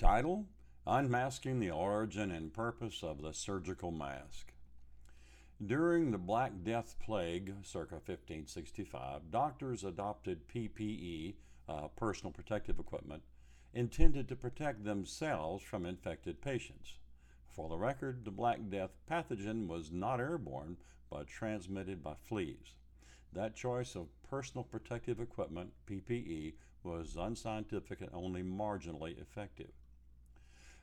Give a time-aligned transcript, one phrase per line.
[0.00, 0.46] Title
[0.86, 4.50] Unmasking the Origin and Purpose of the Surgical Mask.
[5.62, 11.34] During the Black Death Plague, circa 1565, doctors adopted PPE,
[11.68, 13.22] uh, personal protective equipment,
[13.74, 16.94] intended to protect themselves from infected patients.
[17.46, 20.78] For the record, the Black Death pathogen was not airborne,
[21.10, 22.74] but transmitted by fleas.
[23.34, 29.72] That choice of personal protective equipment, PPE, was unscientific and only marginally effective.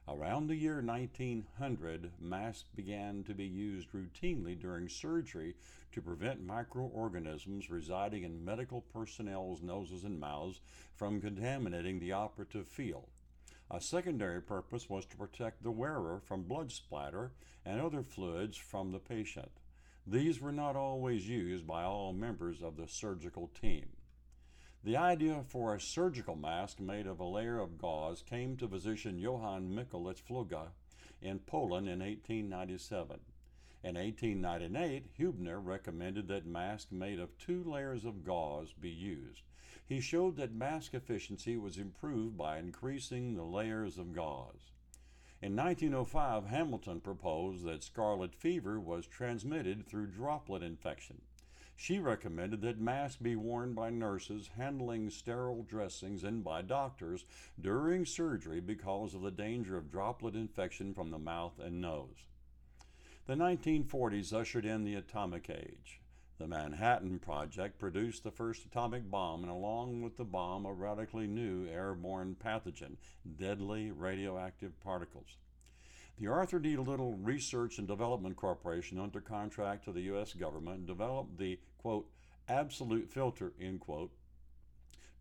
[0.10, 5.56] Around the year 1900, masks began to be used routinely during surgery
[5.92, 10.62] to prevent microorganisms residing in medical personnel's noses and mouths
[10.96, 13.08] from contaminating the operative field.
[13.70, 17.34] A secondary purpose was to protect the wearer from blood splatter
[17.66, 19.52] and other fluids from the patient.
[20.06, 23.88] These were not always used by all members of the surgical team.
[24.88, 29.20] The idea for a surgical mask made of a layer of gauze came to physician
[29.20, 30.70] Johann Michelitz Pfluger
[31.22, 33.20] in Poland in 1897.
[33.84, 39.42] In 1898, Hubner recommended that masks made of two layers of gauze be used.
[39.86, 44.72] He showed that mask efficiency was improved by increasing the layers of gauze.
[45.42, 51.24] In 1905, Hamilton proposed that scarlet fever was transmitted through droplet infection.
[51.80, 57.24] She recommended that masks be worn by nurses handling sterile dressings and by doctors
[57.62, 62.26] during surgery because of the danger of droplet infection from the mouth and nose.
[63.28, 66.02] The 1940s ushered in the atomic age.
[66.40, 71.28] The Manhattan Project produced the first atomic bomb, and along with the bomb, a radically
[71.28, 72.98] new airborne pathogen,
[73.38, 75.38] deadly radioactive particles.
[76.20, 76.76] The Arthur D.
[76.78, 80.34] Little Research and Development Corporation, under contract to the U.S.
[80.34, 82.10] government, developed the, quote,
[82.50, 84.12] absolute filter, end quote,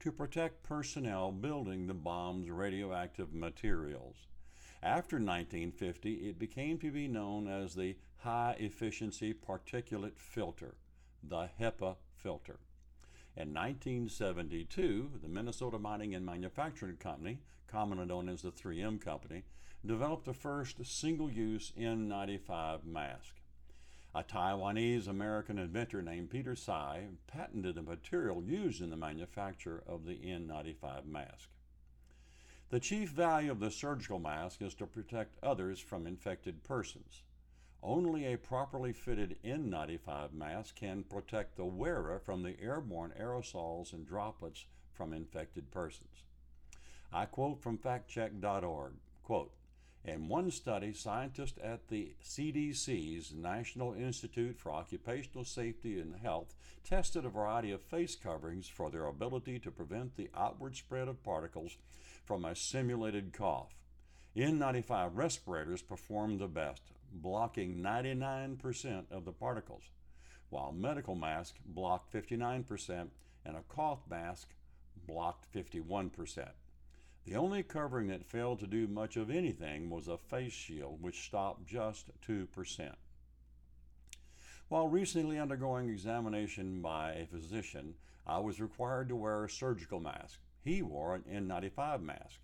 [0.01, 4.17] to protect personnel building the bomb's radioactive materials.
[4.83, 10.77] After 1950, it became to be known as the High Efficiency Particulate Filter,
[11.23, 12.59] the HEPA filter.
[13.39, 17.39] In 1972, the Minnesota Mining and Manufacturing Company,
[17.69, 19.45] commonly known as the 3M Company,
[19.85, 23.35] developed the first single use N95 mask.
[24.15, 30.07] A Taiwanese American inventor named Peter Tsai patented the material used in the manufacture of
[30.07, 31.51] the N95 mask.
[32.71, 37.21] The chief value of the surgical mask is to protect others from infected persons.
[37.83, 44.07] Only a properly fitted N95 mask can protect the wearer from the airborne aerosols and
[44.07, 46.25] droplets from infected persons.
[47.13, 49.53] I quote from factcheck.org, quote,
[50.07, 56.55] in one study, scientists at the CDC's National Institute for Occupational Safety and Health
[56.85, 61.25] tested a variety of face coverings for their ability to prevent the outward spread of
[61.25, 61.77] particles
[62.25, 63.75] from a simulated cough.
[64.37, 69.85] N95 respirators performed the best, blocking 99% of the particles,
[70.51, 73.09] while medical masks blocked 59%
[73.47, 74.51] and a cough mask
[75.07, 76.51] blocked 51%.
[77.25, 81.25] The only covering that failed to do much of anything was a face shield, which
[81.25, 82.93] stopped just 2%.
[84.69, 87.95] While recently undergoing examination by a physician,
[88.27, 90.41] I was required to wear a surgical mask.
[90.63, 92.41] He wore an N95 mask.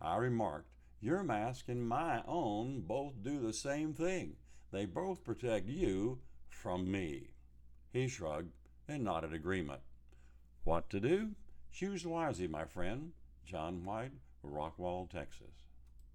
[0.00, 4.36] I remarked, Your mask and my own both do the same thing.
[4.70, 7.30] They both protect you from me.
[7.90, 8.52] He shrugged
[8.86, 9.80] and nodded agreement.
[10.64, 11.30] What to do?
[11.72, 13.12] Choose wisely, my friend.
[13.46, 14.12] John White,
[14.44, 15.69] Rockwall, Texas.